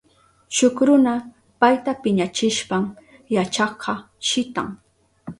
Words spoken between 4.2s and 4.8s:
shitan.